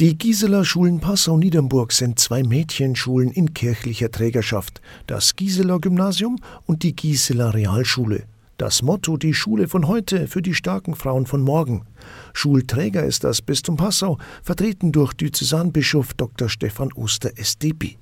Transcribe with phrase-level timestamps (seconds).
[0.00, 6.36] Die Gisela Schulen Passau-Niedernburg sind zwei Mädchenschulen in kirchlicher Trägerschaft, das Gisela Gymnasium
[6.66, 8.22] und die Gisela Realschule.
[8.58, 11.84] Das Motto Die Schule von heute für die starken Frauen von morgen.
[12.32, 16.48] Schulträger ist das Bistum Passau, vertreten durch Diözesanbischof Dr.
[16.48, 17.96] Stefan Oster SDB.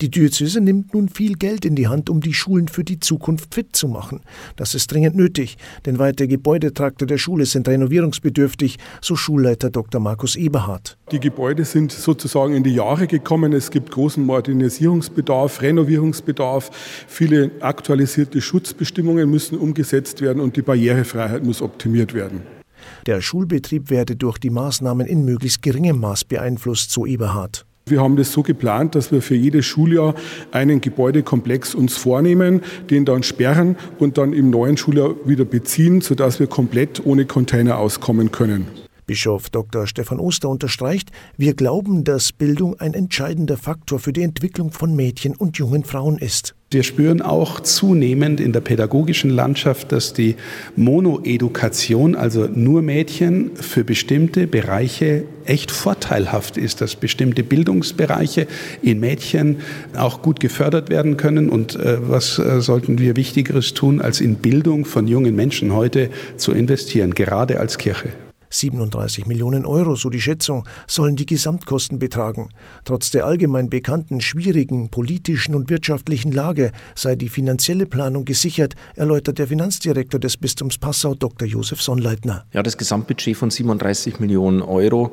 [0.00, 3.54] Die Diözese nimmt nun viel Geld in die Hand, um die Schulen für die Zukunft
[3.54, 4.20] fit zu machen.
[4.56, 10.00] Das ist dringend nötig, denn weite Gebäudetrakte der Schule sind renovierungsbedürftig, so Schulleiter Dr.
[10.00, 10.96] Markus Eberhardt.
[11.12, 13.52] Die Gebäude sind sozusagen in die Jahre gekommen.
[13.52, 16.70] Es gibt großen Modernisierungsbedarf, Renovierungsbedarf.
[17.06, 22.59] Viele aktualisierte Schutzbestimmungen müssen umgesetzt werden und die Barrierefreiheit muss optimiert werden.
[23.06, 27.66] Der Schulbetrieb werde durch die Maßnahmen in möglichst geringem Maß beeinflusst, so Eberhard.
[27.86, 30.14] Wir haben das so geplant, dass wir für jedes Schuljahr
[30.52, 36.38] einen Gebäudekomplex uns vornehmen, den dann sperren und dann im neuen Schuljahr wieder beziehen, sodass
[36.38, 38.68] wir komplett ohne Container auskommen können.
[39.06, 39.88] Bischof Dr.
[39.88, 45.34] Stefan Oster unterstreicht, wir glauben, dass Bildung ein entscheidender Faktor für die Entwicklung von Mädchen
[45.34, 46.54] und jungen Frauen ist.
[46.72, 50.36] Wir spüren auch zunehmend in der pädagogischen Landschaft, dass die
[50.76, 58.46] Monoedukation, also nur Mädchen, für bestimmte Bereiche echt vorteilhaft ist, dass bestimmte Bildungsbereiche
[58.82, 59.56] in Mädchen
[59.96, 61.50] auch gut gefördert werden können.
[61.50, 66.08] Und äh, was äh, sollten wir Wichtigeres tun, als in Bildung von jungen Menschen heute
[66.36, 68.10] zu investieren, gerade als Kirche?
[68.50, 72.50] 37 Millionen Euro, so die Schätzung, sollen die Gesamtkosten betragen.
[72.84, 79.38] Trotz der allgemein bekannten schwierigen politischen und wirtschaftlichen Lage sei die finanzielle Planung gesichert, erläutert
[79.38, 81.46] der Finanzdirektor des Bistums Passau, Dr.
[81.46, 82.44] Josef Sonnleitner.
[82.52, 85.12] Ja, das Gesamtbudget von 37 Millionen Euro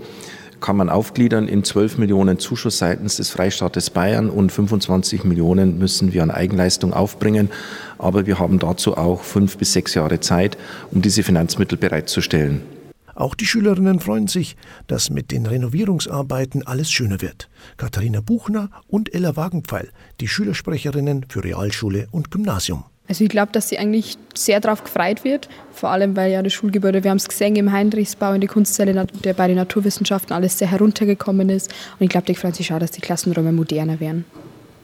[0.59, 6.13] kann man aufgliedern in 12 Millionen Zuschuss seitens des Freistaates Bayern und 25 Millionen müssen
[6.13, 7.49] wir an Eigenleistung aufbringen.
[7.97, 10.57] Aber wir haben dazu auch fünf bis sechs Jahre Zeit,
[10.91, 12.76] um diese Finanzmittel bereitzustellen.
[13.17, 17.49] Auch die Schülerinnen freuen sich, dass mit den Renovierungsarbeiten alles schöner wird.
[17.75, 19.89] Katharina Buchner und Ella Wagenpfeil,
[20.21, 22.83] die Schülersprecherinnen für Realschule und Gymnasium.
[23.07, 26.53] Also ich glaube, dass sie eigentlich sehr darauf gefreut wird, vor allem weil ja das
[26.53, 30.59] Schulgebäude, wir haben es gesehen, im Heinrichsbau, in die Kunstsäle der bei den Naturwissenschaften alles
[30.59, 31.73] sehr heruntergekommen ist.
[31.99, 34.25] Und ich glaube, die freuen sich auch, dass die Klassenräume moderner werden.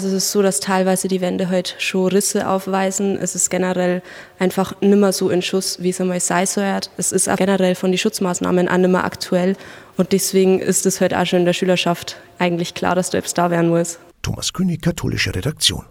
[0.06, 3.18] Es ist so, dass teilweise die Wände heute halt schon Risse aufweisen.
[3.18, 4.02] Es ist generell
[4.40, 6.90] einfach nimmer so in Schuss, wie es einmal sei sollte.
[6.98, 9.56] Es ist auch generell von den Schutzmaßnahmen auch nimmer aktuell.
[9.98, 13.34] Und deswegen ist es halt auch schon in der Schülerschaft eigentlich klar, dass du etwas
[13.34, 14.00] da werden muss.
[14.22, 15.86] Thomas König, katholische Redaktion.